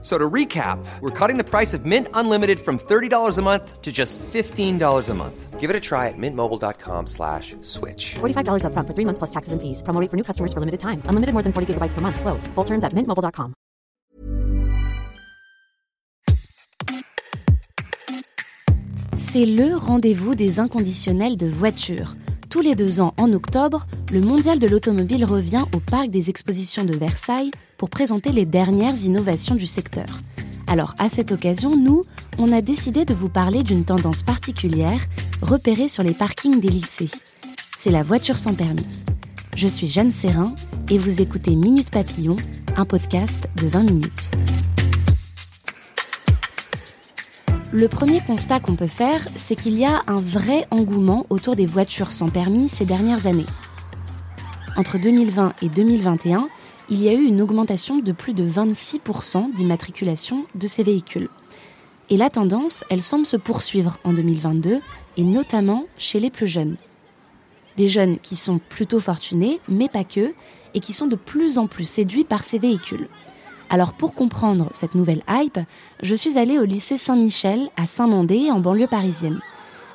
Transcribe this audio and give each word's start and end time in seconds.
So 0.00 0.16
to 0.16 0.30
recap, 0.30 0.78
we're 1.00 1.10
cutting 1.10 1.38
the 1.38 1.44
price 1.44 1.74
of 1.74 1.84
Mint 1.84 2.06
Unlimited 2.14 2.60
from 2.60 2.78
$30 2.78 3.36
a 3.36 3.42
month 3.42 3.82
to 3.82 3.90
just 3.90 4.16
$15 4.18 5.08
a 5.08 5.14
month. 5.14 5.58
Give 5.58 5.70
it 5.70 5.74
a 5.74 5.80
try 5.80 6.06
at 6.06 6.14
mintmobile.com 6.16 7.08
slash 7.08 7.56
switch. 7.62 8.14
$45 8.20 8.62
upfront 8.62 8.86
for 8.86 8.94
three 8.94 9.04
months 9.04 9.18
plus 9.18 9.30
taxes 9.30 9.52
and 9.52 9.60
fees. 9.60 9.82
Promo 9.82 10.00
rate 10.00 10.08
for 10.08 10.16
new 10.16 10.22
customers 10.22 10.52
for 10.52 10.60
limited 10.60 10.78
time. 10.78 11.02
Unlimited 11.06 11.34
more 11.34 11.42
than 11.42 11.52
40 11.52 11.74
gigabytes 11.74 11.94
per 11.94 12.00
month. 12.00 12.20
Slows. 12.20 12.46
Full 12.54 12.64
terms 12.64 12.84
at 12.84 12.94
mintmobile.com. 12.94 13.54
C'est 19.16 19.44
le 19.44 19.76
rendez-vous 19.76 20.34
des 20.34 20.58
inconditionnels 20.58 21.36
de 21.36 21.46
voitures. 21.46 22.14
Tous 22.48 22.62
les 22.62 22.74
deux 22.74 23.00
ans, 23.00 23.12
en 23.18 23.32
octobre, 23.34 23.84
le 24.10 24.22
Mondial 24.22 24.58
de 24.58 24.66
l'automobile 24.66 25.24
revient 25.24 25.64
au 25.74 25.80
Parc 25.80 26.08
des 26.08 26.30
expositions 26.30 26.84
de 26.84 26.94
Versailles 26.94 27.50
pour 27.78 27.88
présenter 27.88 28.32
les 28.32 28.44
dernières 28.44 29.04
innovations 29.04 29.54
du 29.54 29.66
secteur. 29.66 30.06
Alors, 30.66 30.94
à 30.98 31.08
cette 31.08 31.32
occasion, 31.32 31.76
nous, 31.76 32.04
on 32.36 32.52
a 32.52 32.60
décidé 32.60 33.04
de 33.04 33.14
vous 33.14 33.28
parler 33.30 33.62
d'une 33.62 33.84
tendance 33.84 34.22
particulière 34.22 35.00
repérée 35.40 35.88
sur 35.88 36.02
les 36.02 36.12
parkings 36.12 36.60
des 36.60 36.68
lycées. 36.68 37.08
C'est 37.78 37.90
la 37.90 38.02
voiture 38.02 38.36
sans 38.36 38.52
permis. 38.52 38.84
Je 39.56 39.68
suis 39.68 39.86
Jeanne 39.86 40.10
Serrin 40.10 40.54
et 40.90 40.98
vous 40.98 41.22
écoutez 41.22 41.54
Minute 41.54 41.90
Papillon, 41.90 42.36
un 42.76 42.84
podcast 42.84 43.48
de 43.56 43.68
20 43.68 43.82
minutes. 43.84 44.30
Le 47.70 47.86
premier 47.86 48.20
constat 48.20 48.60
qu'on 48.60 48.76
peut 48.76 48.86
faire, 48.86 49.26
c'est 49.36 49.54
qu'il 49.54 49.78
y 49.78 49.84
a 49.84 50.02
un 50.06 50.20
vrai 50.20 50.66
engouement 50.70 51.26
autour 51.30 51.54
des 51.54 51.66
voitures 51.66 52.10
sans 52.10 52.28
permis 52.28 52.68
ces 52.68 52.84
dernières 52.84 53.26
années. 53.26 53.46
Entre 54.76 54.98
2020 54.98 55.54
et 55.62 55.68
2021, 55.68 56.48
il 56.90 57.02
y 57.02 57.08
a 57.08 57.12
eu 57.12 57.24
une 57.24 57.42
augmentation 57.42 57.98
de 57.98 58.12
plus 58.12 58.32
de 58.32 58.48
26% 58.48 59.52
d'immatriculation 59.52 60.46
de 60.54 60.66
ces 60.66 60.82
véhicules. 60.82 61.28
Et 62.10 62.16
la 62.16 62.30
tendance, 62.30 62.84
elle 62.88 63.02
semble 63.02 63.26
se 63.26 63.36
poursuivre 63.36 63.98
en 64.04 64.14
2022, 64.14 64.80
et 65.18 65.24
notamment 65.24 65.84
chez 65.98 66.20
les 66.20 66.30
plus 66.30 66.46
jeunes. 66.46 66.76
Des 67.76 67.88
jeunes 67.88 68.18
qui 68.18 68.36
sont 68.36 68.58
plutôt 68.58 69.00
fortunés, 69.00 69.60
mais 69.68 69.88
pas 69.88 70.04
que, 70.04 70.32
et 70.74 70.80
qui 70.80 70.92
sont 70.92 71.06
de 71.06 71.16
plus 71.16 71.58
en 71.58 71.66
plus 71.66 71.88
séduits 71.88 72.24
par 72.24 72.44
ces 72.44 72.58
véhicules. 72.58 73.08
Alors 73.68 73.92
pour 73.92 74.14
comprendre 74.14 74.70
cette 74.72 74.94
nouvelle 74.94 75.22
hype, 75.28 75.58
je 76.02 76.14
suis 76.14 76.38
allée 76.38 76.58
au 76.58 76.64
lycée 76.64 76.96
Saint-Michel 76.96 77.68
à 77.76 77.86
Saint-Mandé 77.86 78.50
en 78.50 78.60
banlieue 78.60 78.86
parisienne. 78.86 79.40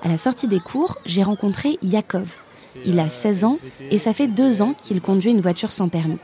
À 0.03 0.09
la 0.09 0.19
sortie 0.19 0.47
des 0.47 0.59
cours, 0.59 0.97
j'ai 1.05 1.23
rencontré 1.23 1.79
Yakov. 1.81 2.37
Il 2.85 2.99
a 2.99 3.09
16 3.09 3.45
ans 3.45 3.57
et 3.89 3.97
ça 3.97 4.13
fait 4.13 4.27
deux 4.27 4.61
ans 4.61 4.73
qu'il 4.79 5.01
conduit 5.01 5.31
une 5.31 5.41
voiture 5.41 5.71
sans 5.71 5.89
permis. 5.89 6.19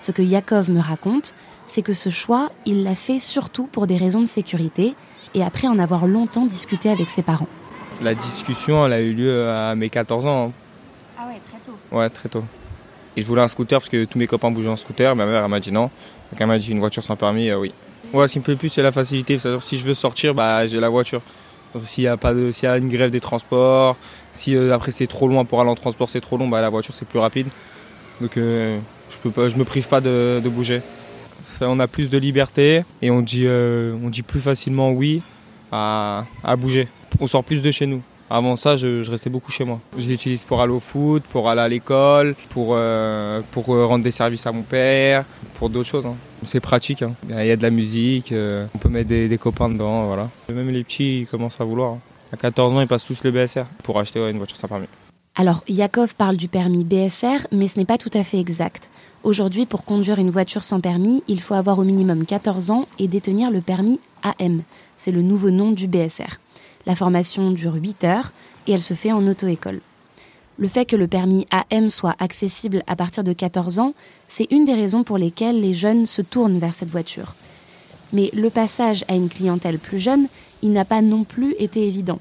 Ce 0.00 0.12
que 0.12 0.22
Yakov 0.22 0.70
me 0.70 0.80
raconte, 0.80 1.34
c'est 1.66 1.82
que 1.82 1.92
ce 1.92 2.08
choix, 2.08 2.50
il 2.66 2.84
l'a 2.84 2.94
fait 2.94 3.18
surtout 3.18 3.66
pour 3.66 3.86
des 3.86 3.96
raisons 3.96 4.20
de 4.20 4.26
sécurité 4.26 4.94
et 5.34 5.42
après 5.42 5.68
en 5.68 5.78
avoir 5.78 6.06
longtemps 6.06 6.46
discuté 6.46 6.88
avec 6.88 7.10
ses 7.10 7.22
parents. 7.22 7.48
La 8.00 8.14
discussion, 8.14 8.86
elle 8.86 8.92
a 8.92 9.00
eu 9.00 9.12
lieu 9.12 9.48
à 9.48 9.74
mes 9.74 9.90
14 9.90 10.26
ans. 10.26 10.52
Ah 11.18 11.26
ouais, 11.26 11.40
très 11.48 11.58
tôt. 11.58 11.76
Ouais, 11.90 12.08
très 12.08 12.28
tôt. 12.28 12.44
Et 13.16 13.22
je 13.22 13.26
voulais 13.26 13.42
un 13.42 13.48
scooter 13.48 13.80
parce 13.80 13.88
que 13.88 14.04
tous 14.04 14.18
mes 14.18 14.28
copains 14.28 14.50
bougeaient 14.50 14.68
en 14.68 14.76
scooter. 14.76 15.16
Ma 15.16 15.26
mère, 15.26 15.42
elle 15.42 15.50
m'a 15.50 15.60
dit 15.60 15.72
non. 15.72 15.90
Donc 16.30 16.40
elle 16.40 16.46
m'a 16.46 16.58
dit 16.58 16.70
une 16.70 16.78
voiture 16.78 17.02
sans 17.02 17.16
permis, 17.16 17.50
euh, 17.50 17.58
oui. 17.58 17.72
Ouais, 18.12 18.28
ce 18.28 18.34
qui 18.34 18.38
me 18.38 18.44
plaît 18.44 18.54
le 18.54 18.58
plus, 18.58 18.68
c'est 18.68 18.82
la 18.82 18.92
facilité. 18.92 19.38
C'est-à-dire 19.38 19.62
si 19.62 19.76
je 19.76 19.84
veux 19.84 19.94
sortir, 19.94 20.34
bah, 20.34 20.66
j'ai 20.68 20.78
la 20.80 20.88
voiture. 20.88 21.20
S'il 21.76 22.04
y 22.04 22.06
a 22.06 22.16
pas 22.16 22.32
de, 22.32 22.52
s'il 22.52 22.68
y 22.68 22.72
a 22.72 22.78
une 22.78 22.88
grève 22.88 23.10
des 23.10 23.20
transports, 23.20 23.96
si 24.32 24.56
euh, 24.56 24.72
après 24.72 24.90
c'est 24.90 25.06
trop 25.06 25.28
loin 25.28 25.44
pour 25.44 25.60
aller 25.60 25.68
en 25.68 25.74
transport, 25.74 26.08
c'est 26.08 26.20
trop 26.20 26.38
long, 26.38 26.48
bah 26.48 26.62
la 26.62 26.70
voiture 26.70 26.94
c'est 26.94 27.06
plus 27.06 27.18
rapide. 27.18 27.48
Donc 28.22 28.38
euh, 28.38 28.78
je 29.24 29.30
peux 29.30 29.48
je 29.48 29.56
me 29.56 29.64
prive 29.64 29.88
pas 29.88 30.00
de, 30.00 30.40
bouger. 30.48 30.80
On 31.60 31.80
a 31.80 31.88
plus 31.88 32.08
de 32.08 32.18
liberté 32.18 32.84
et 33.02 33.10
on 33.10 33.20
dit, 33.20 33.44
euh, 33.46 33.96
on 34.04 34.10
dit 34.10 34.22
plus 34.22 34.40
facilement 34.40 34.92
oui 34.92 35.22
à, 35.72 36.24
bouger. 36.56 36.88
On 37.20 37.26
sort 37.26 37.42
plus 37.42 37.62
de 37.62 37.70
chez 37.70 37.86
nous. 37.86 38.02
Avant 38.30 38.56
ça, 38.56 38.76
je, 38.76 39.08
restais 39.10 39.30
beaucoup 39.30 39.50
chez 39.50 39.64
moi. 39.64 39.80
Je 39.96 40.06
l'utilise 40.06 40.44
pour 40.44 40.60
aller 40.60 40.72
au 40.72 40.80
foot, 40.80 41.22
pour 41.32 41.48
aller 41.48 41.62
à 41.62 41.68
l'école, 41.68 42.34
pour, 42.50 42.74
euh, 42.74 43.40
euh, 43.56 43.86
rendre 43.86 44.04
des 44.04 44.10
services 44.10 44.46
à 44.46 44.52
mon 44.52 44.62
père, 44.62 45.24
pour 45.54 45.70
d'autres 45.70 45.88
choses. 45.88 46.04
hein. 46.06 46.14
C'est 46.42 46.60
pratique. 46.60 47.02
hein. 47.02 47.14
Il 47.28 47.46
y 47.46 47.50
a 47.50 47.56
de 47.56 47.62
la 47.62 47.70
musique, 47.70 48.32
on 48.32 48.78
peut 48.78 48.90
mettre 48.90 49.08
des, 49.08 49.38
copains 49.38 49.70
dedans, 49.70 50.06
voilà. 50.06 50.28
Même 50.52 50.70
les 50.70 50.84
petits, 50.84 51.20
ils 51.22 51.26
commencent 51.26 51.60
à 51.60 51.64
vouloir. 51.64 51.92
hein. 51.94 52.00
À 52.32 52.36
14 52.36 52.74
ans, 52.74 52.80
ils 52.82 52.86
passent 52.86 53.06
tous 53.06 53.24
le 53.24 53.30
BSR 53.32 53.64
pour 53.82 53.98
acheter 53.98 54.20
une 54.20 54.36
voiture 54.36 54.58
sans 54.58 54.68
permis. 54.68 54.86
Alors, 55.40 55.62
Yakov 55.68 56.16
parle 56.16 56.36
du 56.36 56.48
permis 56.48 56.82
BSR, 56.82 57.46
mais 57.52 57.68
ce 57.68 57.78
n'est 57.78 57.84
pas 57.84 57.96
tout 57.96 58.10
à 58.12 58.24
fait 58.24 58.40
exact. 58.40 58.90
Aujourd'hui, 59.22 59.66
pour 59.66 59.84
conduire 59.84 60.18
une 60.18 60.30
voiture 60.30 60.64
sans 60.64 60.80
permis, 60.80 61.22
il 61.28 61.40
faut 61.40 61.54
avoir 61.54 61.78
au 61.78 61.84
minimum 61.84 62.26
14 62.26 62.72
ans 62.72 62.88
et 62.98 63.06
détenir 63.06 63.52
le 63.52 63.60
permis 63.60 64.00
AM. 64.24 64.62
C'est 64.96 65.12
le 65.12 65.22
nouveau 65.22 65.52
nom 65.52 65.70
du 65.70 65.86
BSR. 65.86 66.40
La 66.86 66.96
formation 66.96 67.52
dure 67.52 67.74
8 67.74 68.02
heures 68.02 68.32
et 68.66 68.72
elle 68.72 68.82
se 68.82 68.94
fait 68.94 69.12
en 69.12 69.24
auto-école. 69.28 69.80
Le 70.56 70.66
fait 70.66 70.86
que 70.86 70.96
le 70.96 71.06
permis 71.06 71.46
AM 71.52 71.88
soit 71.88 72.16
accessible 72.18 72.82
à 72.88 72.96
partir 72.96 73.22
de 73.22 73.32
14 73.32 73.78
ans, 73.78 73.94
c'est 74.26 74.50
une 74.50 74.64
des 74.64 74.74
raisons 74.74 75.04
pour 75.04 75.18
lesquelles 75.18 75.60
les 75.60 75.72
jeunes 75.72 76.06
se 76.06 76.20
tournent 76.20 76.58
vers 76.58 76.74
cette 76.74 76.90
voiture. 76.90 77.36
Mais 78.12 78.30
le 78.34 78.50
passage 78.50 79.04
à 79.06 79.14
une 79.14 79.28
clientèle 79.28 79.78
plus 79.78 80.00
jeune, 80.00 80.26
il 80.62 80.72
n'a 80.72 80.84
pas 80.84 81.00
non 81.00 81.22
plus 81.22 81.54
été 81.60 81.86
évident, 81.86 82.18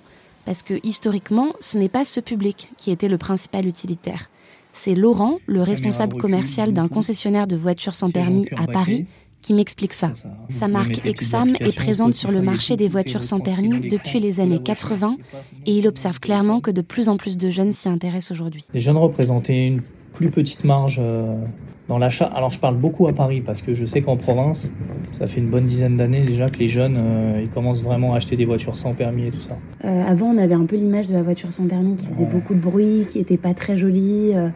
parce 0.47 0.63
que 0.63 0.75
historiquement, 0.81 1.47
ce 1.59 1.77
n'est 1.77 1.89
pas 1.89 2.05
ce 2.05 2.21
public 2.21 2.69
qui 2.77 2.89
était 2.89 3.09
le 3.09 3.17
principal 3.17 3.67
utilitaire. 3.67 4.29
C'est 4.71 4.95
Laurent, 4.95 5.39
le 5.45 5.61
responsable 5.61 6.15
commercial 6.15 6.71
d'un 6.71 6.87
concessionnaire 6.87 7.47
de 7.47 7.57
voitures 7.57 7.93
sans 7.93 8.11
permis 8.11 8.47
à. 8.55 8.65
Paris, 8.65 9.07
qui 9.41 9.53
m'explique 9.53 9.93
ça. 9.93 10.13
Sa 10.49 10.69
marque 10.69 11.05
Exam 11.05 11.57
est 11.59 11.75
présente 11.75 12.13
sur 12.13 12.31
le 12.31 12.41
marché 12.41 12.77
des 12.77 12.87
voitures 12.87 13.25
sans 13.25 13.41
permis 13.41 13.89
depuis 13.89 14.21
les 14.21 14.39
années 14.39 14.59
voiture. 14.59 14.63
80 14.63 15.17
et 15.65 15.77
il 15.77 15.85
observe 15.85 16.21
clairement 16.21 16.61
que 16.61 16.71
de 16.71 16.81
plus 16.81 17.09
en 17.09 17.17
plus 17.17 17.37
de 17.37 17.49
jeunes 17.49 17.71
s'y 17.71 17.89
intéressent 17.89 18.31
aujourd'hui. 18.31 18.63
Les 18.73 18.79
jeunes 18.79 18.97
représentaient 18.97 19.67
une 19.67 19.81
plus 20.13 20.31
petite 20.31 20.63
marge 20.63 21.01
euh, 21.03 21.43
dans 21.87 21.97
l'achat. 21.97 22.25
Alors 22.25 22.51
je 22.51 22.59
parle 22.59 22.75
beaucoup 22.75 23.07
à 23.07 23.13
Paris 23.13 23.41
parce 23.41 23.61
que 23.61 23.73
je 23.73 23.85
sais 23.85 24.01
qu'en 24.01 24.17
province, 24.17 24.71
ça 25.13 25.27
fait 25.27 25.39
une 25.39 25.49
bonne 25.49 25.65
dizaine 25.65 25.95
d'années 25.97 26.21
déjà 26.21 26.49
que 26.49 26.59
les 26.59 26.67
jeunes 26.67 26.97
euh, 26.99 27.39
ils 27.41 27.49
commencent 27.49 27.81
vraiment 27.83 28.13
à 28.13 28.17
acheter 28.17 28.35
des 28.35 28.45
voitures 28.45 28.75
sans 28.75 28.93
permis 28.93 29.27
et 29.27 29.31
tout 29.31 29.41
ça. 29.41 29.57
Euh, 29.85 30.03
avant, 30.05 30.27
on 30.27 30.37
avait 30.37 30.53
un 30.55 30.65
peu 30.65 30.75
l'image 30.75 31.07
de 31.07 31.13
la 31.13 31.23
voiture 31.23 31.51
sans 31.51 31.65
permis 31.67 31.95
qui 31.95 32.05
faisait 32.07 32.23
Ouais. 32.23 32.29
beaucoup 32.31 32.53
de 32.53 32.59
bruit, 32.59 33.05
qui 33.07 33.19
était 33.19 33.37
pas 33.37 33.53
très 33.53 33.77
jolie. 33.77 34.31
euh. 34.35 34.49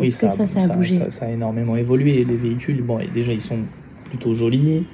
Oui, 0.00 0.08
Est-ce 0.08 0.20
que 0.22 0.28
ça, 0.28 0.48
ça 0.48 0.64
a 0.72 0.76
bougé 0.76 0.94
ça, 0.96 1.10
ça 1.10 1.26
a 1.26 1.30
énormément 1.30 1.76
évolué. 1.76 2.24
Les 2.24 2.36
véhicules, 2.36 2.82
bon, 2.82 2.98
déjà 3.14 3.32
ils 3.32 3.40
sont 3.40 3.58
plutôt 4.06 4.34
jolis. 4.34 4.84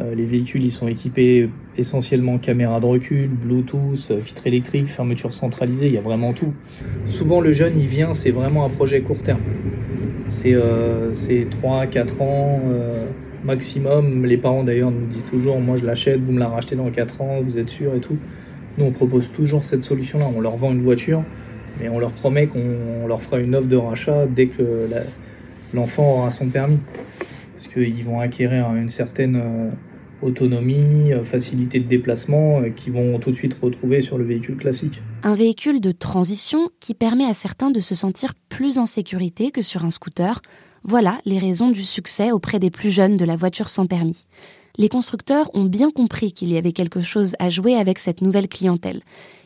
Euh, 0.00 0.14
les 0.16 0.24
véhicules, 0.26 0.64
ils 0.64 0.70
sont 0.72 0.88
équipés 0.88 1.48
essentiellement 1.78 2.36
caméra 2.38 2.80
de 2.80 2.86
recul, 2.86 3.28
Bluetooth, 3.28 4.10
vitre 4.10 4.46
électrique, 4.46 4.88
fermeture 4.88 5.32
centralisée, 5.32 5.86
il 5.86 5.92
y 5.94 5.98
a 5.98 6.00
vraiment 6.02 6.32
tout. 6.32 6.52
Souvent, 7.06 7.40
le 7.40 7.52
jeune, 7.52 7.74
il 7.78 7.86
vient, 7.86 8.12
c'est 8.14 8.30
vraiment 8.32 8.64
un 8.64 8.68
projet 8.68 9.00
court 9.00 9.22
terme. 9.22 9.40
C'est 10.30 10.54
euh, 10.54 11.14
c'est 11.14 11.46
3, 11.48 11.86
4 11.86 12.22
ans 12.22 12.60
euh, 12.66 13.06
maximum. 13.44 14.24
Les 14.26 14.36
parents, 14.36 14.64
d'ailleurs, 14.64 14.90
nous 14.90 15.06
disent 15.06 15.24
toujours, 15.24 15.60
moi, 15.60 15.76
je 15.76 15.86
l'achète, 15.86 16.20
vous 16.20 16.32
me 16.32 16.40
la 16.40 16.48
rachetez 16.48 16.76
dans 16.76 16.90
4 16.90 17.22
ans, 17.22 17.40
vous 17.42 17.58
êtes 17.58 17.68
sûr 17.68 17.94
et 17.94 18.00
tout. 18.00 18.16
Nous, 18.78 18.84
on 18.84 18.90
propose 18.90 19.30
toujours 19.32 19.64
cette 19.64 19.84
solution-là. 19.84 20.26
On 20.36 20.40
leur 20.40 20.56
vend 20.56 20.72
une 20.72 20.82
voiture, 20.82 21.22
mais 21.80 21.88
on 21.88 21.98
leur 21.98 22.12
promet 22.12 22.46
qu'on 22.46 23.06
leur 23.06 23.22
fera 23.22 23.38
une 23.38 23.54
offre 23.54 23.68
de 23.68 23.76
rachat 23.76 24.26
dès 24.26 24.48
que 24.48 24.88
l'enfant 25.72 26.18
aura 26.18 26.30
son 26.30 26.46
permis. 26.48 26.78
Parce 27.54 27.68
qu'ils 27.68 28.04
vont 28.04 28.20
acquérir 28.20 28.74
une 28.74 28.90
certaine 28.90 29.36
euh, 29.36 29.70
autonomie, 30.22 31.12
euh, 31.12 31.24
facilité 31.24 31.80
de 31.80 31.88
déplacement, 31.88 32.60
euh, 32.60 32.70
qu'ils 32.70 32.92
vont 32.92 33.18
tout 33.18 33.30
de 33.30 33.36
suite 33.36 33.56
retrouver 33.60 34.00
sur 34.00 34.18
le 34.18 34.24
véhicule 34.24 34.56
classique. 34.56 35.00
Un 35.22 35.34
véhicule 35.34 35.80
de 35.80 35.92
transition 35.92 36.70
qui 36.80 36.94
permet 36.94 37.24
à 37.24 37.34
certains 37.34 37.70
de 37.70 37.80
se 37.80 37.94
sentir 37.94 38.34
plus 38.48 38.78
en 38.78 38.86
sécurité 38.86 39.50
que 39.50 39.62
sur 39.62 39.84
un 39.84 39.90
scooter. 39.90 40.40
Voilà 40.82 41.18
les 41.24 41.38
raisons 41.38 41.70
du 41.70 41.84
succès 41.84 42.30
auprès 42.32 42.58
des 42.58 42.70
plus 42.70 42.90
jeunes 42.90 43.16
de 43.16 43.24
la 43.24 43.36
voiture 43.36 43.68
sans 43.68 43.86
permis. 43.86 44.26
Les 44.78 44.88
constructeurs 44.88 45.50
ont 45.54 45.64
bien 45.64 45.90
compris 45.90 46.32
qu'il 46.32 46.52
y 46.52 46.58
avait 46.58 46.72
quelque 46.72 47.00
chose 47.00 47.34
à 47.38 47.48
jouer 47.48 47.74
avec 47.74 47.98
cette 47.98 48.20
nouvelle 48.20 48.48
clientèle. 48.48 49.00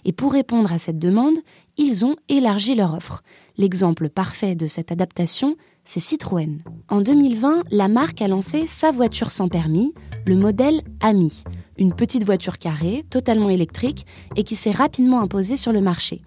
Et 0.04 0.12
pour 0.12 0.32
répondre 0.32 0.72
à 0.72 0.78
cette 0.78 0.98
demande, 0.98 1.36
ils 1.76 2.04
ont 2.04 2.16
élargi 2.28 2.74
leur 2.74 2.94
offre. 2.94 3.22
L'exemple 3.56 4.08
parfait 4.08 4.56
de 4.56 4.66
cette 4.66 4.90
adaptation, 4.90 5.56
c'est 5.84 6.00
Citroën. 6.00 6.58
En 6.88 7.00
2020, 7.00 7.64
la 7.70 7.88
marque 7.88 8.22
a 8.22 8.28
lancé 8.28 8.66
sa 8.66 8.90
voiture 8.90 9.30
sans 9.30 9.48
permis, 9.48 9.94
le 10.26 10.36
modèle 10.36 10.82
Ami, 11.00 11.42
une 11.78 11.94
petite 11.94 12.24
voiture 12.24 12.58
carrée, 12.58 13.04
totalement 13.10 13.50
électrique 13.50 14.06
et 14.36 14.44
qui 14.44 14.56
s'est 14.56 14.70
rapidement 14.70 15.20
imposée 15.20 15.56
sur 15.56 15.72
le 15.72 15.80
marché. 15.80 16.20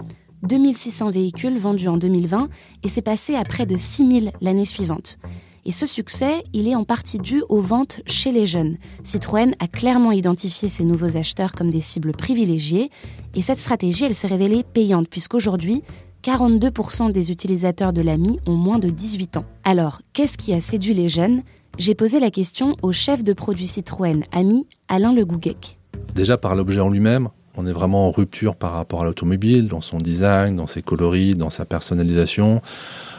2600 0.44 1.12
véhicules 1.12 1.58
vendus 1.58 1.88
en 1.88 1.98
2020 1.98 2.50
et 2.84 2.90
c'est 2.90 3.02
passé 3.02 3.36
à 3.36 3.44
près 3.44 3.66
de 3.66 3.78
6000 3.78 4.32
l'année 4.42 4.66
suivante. 4.66 5.18
Et 5.66 5.72
ce 5.72 5.86
succès, 5.86 6.44
il 6.52 6.68
est 6.68 6.76
en 6.76 6.84
partie 6.84 7.20
dû 7.20 7.42
aux 7.48 7.62
ventes 7.62 8.02
chez 8.06 8.34
les 8.34 8.46
jeunes. 8.46 8.78
Citroën 9.06 9.54
a 9.60 9.68
clairement 9.68 10.12
identifié 10.12 10.68
ces 10.68 10.84
nouveaux 10.84 11.16
acheteurs 11.16 11.54
comme 11.54 11.70
des 11.70 11.80
cibles 11.80 12.12
privilégiées 12.12 12.90
et 13.36 13.42
cette 13.42 13.60
stratégie, 13.60 14.04
elle 14.04 14.16
s'est 14.16 14.28
révélée 14.28 14.64
payante 14.64 15.08
puisqu'aujourd'hui, 15.08 15.82
42% 16.24 17.12
des 17.12 17.32
utilisateurs 17.32 17.94
de 17.94 18.02
l'AMI 18.02 18.40
ont 18.46 18.56
moins 18.56 18.80
de 18.80 18.90
18 18.90 19.38
ans. 19.38 19.46
Alors, 19.64 20.02
qu'est-ce 20.12 20.38
qui 20.38 20.54
a 20.54 20.60
séduit 20.60 20.94
les 20.94 21.10
jeunes? 21.10 21.44
J'ai 21.80 21.96
posé 21.96 22.20
la 22.20 22.30
question 22.30 22.76
au 22.84 22.92
chef 22.92 23.24
de 23.24 23.34
produit 23.34 23.66
Citroën 23.66 24.22
AMI, 24.32 24.68
Alain 24.90 25.12
Le 25.12 25.26
Gouguec. 25.26 25.80
Déjà 26.14 26.38
par 26.38 26.54
l'objet 26.54 26.80
en 26.80 26.90
lui-même, 26.90 27.30
on 27.58 27.66
est 27.66 27.72
vraiment 27.72 28.08
en 28.08 28.12
rupture 28.12 28.56
par 28.56 28.74
rapport 28.74 29.02
à 29.02 29.06
l'automobile, 29.06 29.68
dans 29.68 29.82
son 29.82 29.98
design, 29.98 30.56
dans 30.56 30.68
ses 30.68 30.84
coloris, 30.84 31.34
dans 31.34 31.50
sa 31.50 31.66
personnalisation. 31.66 32.62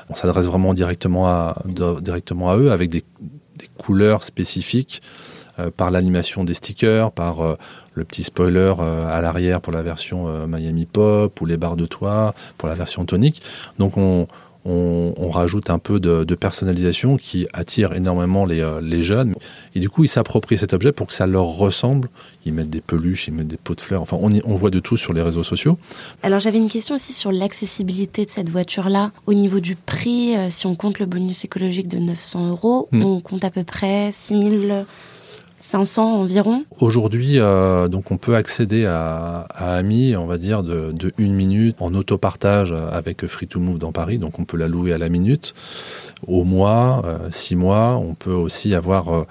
On 0.09 0.15
s'adresse 0.15 0.47
vraiment 0.47 0.73
directement 0.73 1.27
à, 1.27 1.63
directement 2.01 2.49
à 2.51 2.57
eux 2.57 2.71
avec 2.71 2.91
des, 2.91 3.03
couleurs 3.79 4.23
spécifiques 4.23 5.03
euh, 5.59 5.71
par 5.77 5.91
l'animation 5.91 6.45
des 6.45 6.55
stickers, 6.55 7.11
par 7.11 7.41
euh, 7.41 7.57
le 7.95 8.05
petit 8.05 8.23
spoiler 8.23 8.75
euh, 8.79 9.07
à 9.07 9.21
l'arrière 9.21 9.61
pour 9.61 9.73
la 9.73 9.83
version 9.83 10.47
Miami 10.47 10.87
Pop 10.87 11.41
ou 11.41 11.47
les 11.47 11.57
barres 11.57 11.77
de 11.77 11.87
toit 11.87 12.35
pour 12.57 12.69
la 12.69 12.75
version 12.75 13.05
tonique. 13.05 13.43
Donc 13.79 13.97
on, 13.97 14.29
on, 14.65 15.31
rajoute 15.31 15.71
un 15.71 15.79
peu 15.79 16.01
de, 16.01 16.35
personnalisation 16.35 17.17
qui 17.17 17.47
attire 17.53 17.93
énormément 17.93 18.47
euh, 18.49 18.81
les, 18.81 19.03
jeunes. 19.03 19.35
Et 19.75 19.81
du 19.81 19.89
coup, 19.89 20.05
ils 20.05 20.09
s'approprient 20.09 20.59
cet 20.59 20.73
objet 20.73 20.93
pour 20.93 21.09
que 21.09 21.13
ça 21.13 21.27
leur 21.27 21.47
ressemble. 21.47 22.09
Ils 22.47 22.53
mettent 22.53 22.71
des 22.71 22.81
peluches, 22.81 23.29
ils 23.29 23.35
mettent 23.35 23.49
des 23.49 23.57
pots 23.57 23.75
de 23.75 23.81
fleurs. 23.81 24.03
Enfin, 24.03 24.17
on, 24.21 24.31
on 24.45 24.55
voit 24.55 24.71
de 24.71 24.81
tout 24.81 24.97
sur 24.97 25.13
les 25.13 25.23
réseaux 25.23 25.43
sociaux. 25.43 25.79
Alors, 26.23 26.41
j'avais 26.41 26.59
une 26.59 26.71
question 26.71 26.95
aussi 26.95 27.13
sur 27.13 27.33
l'accessibilité 27.33 28.25
de 28.25 28.31
cette 28.31 28.49
voiture-là. 28.49 29.11
Au 29.27 29.35
niveau 29.35 29.61
du 29.61 29.77
prix, 29.77 30.37
euh, 30.37 30.49
si 30.51 30.67
on 30.67 30.75
compte 30.75 30.99
le 30.99 31.07
bonus 31.07 31.45
écologique 31.45 31.89
de 31.89 31.99
900 31.99 32.51
euros, 32.51 32.89
hmm. 32.93 33.03
on 33.03 33.21
compte 33.21 33.45
à 33.45 33.51
peu 33.51 33.65
près 33.65 34.11
6000 34.13 34.85
500 35.65 36.21
environ 36.21 36.65
Aujourd'hui, 36.79 37.39
euh, 37.39 37.89
donc 37.89 38.11
on 38.11 38.19
peut 38.19 38.37
accéder 38.37 38.85
à, 38.85 39.47
Ami, 39.55 40.15
on 40.15 40.27
va 40.27 40.37
dire, 40.37 40.63
de, 40.63 40.93
de 40.93 41.11
une 41.17 41.35
minute 41.35 41.77
en 41.81 41.95
autopartage 41.95 42.73
avec 42.73 43.27
Free 43.27 43.49
to 43.49 43.61
Move 43.61 43.79
dans 43.79 43.91
Paris. 43.91 44.19
Donc 44.19 44.39
on 44.39 44.45
peut 44.45 44.59
la 44.59 44.69
louer 44.69 44.93
à 44.93 44.99
la 44.99 45.09
minute, 45.09 45.55
au 46.27 46.45
mois, 46.45 47.03
euh, 47.07 47.31
six 47.31 47.57
mois. 47.57 47.97
On 47.97 48.15
peut 48.15 48.35
aussi 48.35 48.75
avoir 48.75 49.09
euh, 49.09 49.25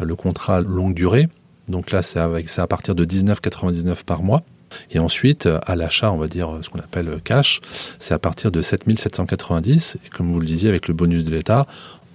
le 0.00 0.16
contrat 0.16 0.62
longue 0.62 0.94
durée. 0.94 1.28
Donc 1.68 1.90
là, 1.90 2.00
c'est 2.02 2.18
à 2.18 2.66
partir 2.66 2.94
de 2.94 3.04
19,99 3.04 4.04
par 4.04 4.22
mois. 4.22 4.42
Et 4.90 4.98
ensuite, 4.98 5.48
à 5.66 5.76
l'achat, 5.76 6.12
on 6.12 6.16
va 6.16 6.26
dire 6.26 6.58
ce 6.62 6.70
qu'on 6.70 6.80
appelle 6.80 7.18
cash, 7.24 7.60
c'est 7.98 8.14
à 8.14 8.18
partir 8.18 8.50
de 8.50 8.62
7790. 8.62 9.98
Et 10.04 10.08
comme 10.10 10.32
vous 10.32 10.40
le 10.40 10.46
disiez, 10.46 10.68
avec 10.68 10.88
le 10.88 10.94
bonus 10.94 11.24
de 11.24 11.30
l'État, 11.30 11.66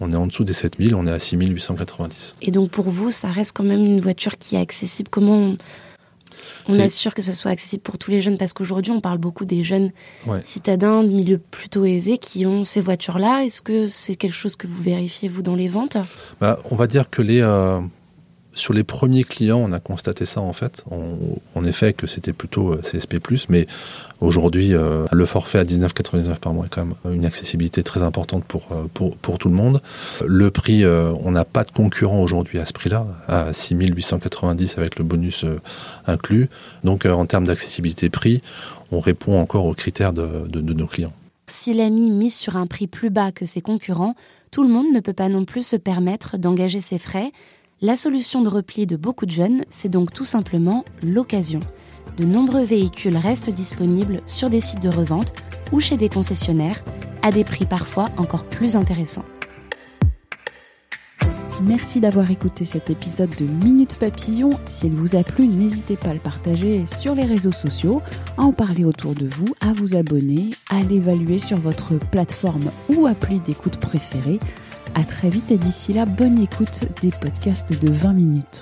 on 0.01 0.11
est 0.11 0.15
en 0.15 0.27
dessous 0.27 0.43
des 0.43 0.53
7000, 0.53 0.95
on 0.95 1.07
est 1.07 1.11
à 1.11 1.19
6890. 1.19 2.35
Et 2.41 2.51
donc 2.51 2.71
pour 2.71 2.89
vous, 2.89 3.11
ça 3.11 3.29
reste 3.29 3.55
quand 3.55 3.63
même 3.63 3.83
une 3.83 3.99
voiture 3.99 4.37
qui 4.37 4.55
est 4.55 4.59
accessible? 4.59 5.09
Comment 5.09 5.55
on, 6.69 6.79
assure 6.79 7.13
que 7.13 7.21
ce 7.21 7.33
soit 7.33 7.51
accessible 7.51 7.81
pour 7.81 7.97
tous 7.97 8.11
les 8.11 8.21
jeunes? 8.21 8.37
Parce 8.37 8.53
qu'aujourd'hui, 8.53 8.91
on 8.91 9.01
parle 9.01 9.17
beaucoup 9.17 9.45
des 9.45 9.63
jeunes 9.63 9.91
citadins 10.45 11.03
de 11.03 11.09
milieux 11.09 11.39
plutôt 11.39 11.83
aisés 11.85 12.17
qui 12.17 12.45
ont 12.45 12.63
ces 12.63 12.81
voitures-là. 12.81 13.43
Est-ce 13.43 13.61
que 13.61 13.87
c'est 13.87 14.15
quelque 14.15 14.35
chose 14.35 14.55
que 14.55 14.67
vous 14.67 14.81
vérifiez, 14.81 15.27
vous, 15.27 15.41
dans 15.41 15.55
les 15.55 15.67
ventes? 15.67 15.97
Bah, 16.39 16.59
On 16.69 16.75
va 16.75 16.87
dire 16.87 17.09
que 17.09 17.21
les... 17.21 17.41
Euh, 17.41 17.79
sur 18.59 18.73
les 18.73 18.83
premiers 18.83 19.23
clients, 19.23 19.59
on 19.59 19.71
a 19.71 19.79
constaté 19.79 20.25
ça 20.25 20.41
en 20.41 20.53
fait. 20.53 20.83
en 20.91 21.63
effet, 21.63 21.93
que 21.93 22.07
c'était 22.07 22.33
plutôt 22.33 22.73
euh, 22.73 22.81
CSP+, 22.81 23.17
mais 23.49 23.65
aujourd'hui, 24.21 24.73
euh, 24.73 25.05
le 25.11 25.25
forfait 25.25 25.59
à 25.59 25.63
19,99 25.63 26.35
par 26.39 26.53
mois 26.53 26.65
est 26.65 26.69
quand 26.69 26.85
même 26.85 26.95
une 27.13 27.25
accessibilité 27.25 27.83
très 27.83 28.01
importante 28.01 28.43
pour, 28.43 28.67
euh, 28.71 28.85
pour, 28.93 29.15
pour 29.17 29.37
tout 29.37 29.49
le 29.49 29.55
monde. 29.55 29.81
Le 30.25 30.51
prix, 30.51 30.85
on 30.85 31.31
n'a 31.31 31.45
pas 31.45 31.63
de 31.63 31.71
concurrent 31.71 32.21
aujourd'hui 32.21 32.59
à 32.59 32.65
ce 32.65 32.73
prix-là, 32.73 33.05
à 33.27 33.53
6 33.53 33.75
avec 34.77 34.97
le 34.97 35.03
bonus 35.03 35.45
inclus. 36.05 36.49
Donc 36.83 37.05
en 37.05 37.25
termes 37.25 37.45
d'accessibilité 37.45 38.09
prix, 38.09 38.41
on 38.91 38.99
répond 38.99 39.39
encore 39.39 39.65
aux 39.65 39.73
critères 39.73 40.13
de, 40.13 40.47
de, 40.47 40.59
de 40.59 40.73
nos 40.73 40.87
clients. 40.87 41.13
Si 41.47 41.73
l'AMI 41.73 42.11
mise 42.11 42.35
sur 42.35 42.57
un 42.57 42.67
prix 42.67 42.87
plus 42.87 43.09
bas 43.09 43.31
que 43.31 43.45
ses 43.45 43.61
concurrents, 43.61 44.15
tout 44.51 44.63
le 44.63 44.69
monde 44.69 44.87
ne 44.93 44.99
peut 44.99 45.13
pas 45.13 45.29
non 45.29 45.45
plus 45.45 45.65
se 45.65 45.75
permettre 45.75 46.37
d'engager 46.37 46.81
ses 46.81 46.97
frais 46.97 47.31
la 47.81 47.95
solution 47.95 48.41
de 48.41 48.49
repli 48.49 48.85
de 48.85 48.97
beaucoup 48.97 49.25
de 49.25 49.31
jeunes, 49.31 49.63
c'est 49.69 49.89
donc 49.89 50.11
tout 50.11 50.25
simplement 50.25 50.83
l'occasion. 51.01 51.61
De 52.17 52.25
nombreux 52.25 52.63
véhicules 52.63 53.15
restent 53.15 53.49
disponibles 53.49 54.21
sur 54.25 54.49
des 54.49 54.59
sites 54.59 54.83
de 54.83 54.89
revente 54.89 55.33
ou 55.71 55.79
chez 55.79 55.95
des 55.95 56.09
concessionnaires, 56.09 56.83
à 57.21 57.31
des 57.31 57.45
prix 57.45 57.65
parfois 57.65 58.09
encore 58.17 58.43
plus 58.43 58.75
intéressants. 58.75 59.23
Merci 61.63 61.99
d'avoir 61.99 62.29
écouté 62.31 62.63
cet 62.63 62.89
épisode 62.89 63.33
de 63.35 63.45
Minute 63.45 63.97
Papillon. 63.97 64.49
S'il 64.69 64.91
vous 64.91 65.15
a 65.15 65.23
plu, 65.23 65.45
n'hésitez 65.45 65.97
pas 65.97 66.09
à 66.09 66.13
le 66.13 66.19
partager 66.19 66.85
sur 66.85 67.15
les 67.15 67.25
réseaux 67.25 67.51
sociaux, 67.51 68.01
à 68.37 68.43
en 68.43 68.53
parler 68.53 68.85
autour 68.85 69.13
de 69.13 69.27
vous, 69.27 69.53
à 69.59 69.73
vous 69.73 69.95
abonner, 69.95 70.51
à 70.69 70.81
l'évaluer 70.81 71.37
sur 71.37 71.57
votre 71.57 71.95
plateforme 71.95 72.71
ou 72.89 73.07
appli 73.07 73.39
d'écoute 73.39 73.77
préférée. 73.77 74.39
À 74.99 75.03
très 75.05 75.29
vite 75.29 75.49
et 75.49 75.57
d'ici 75.57 75.93
là, 75.93 76.03
bonne 76.05 76.37
écoute 76.39 76.83
des 77.01 77.11
podcasts 77.11 77.71
de 77.71 77.89
20 77.89 78.11
minutes. 78.11 78.61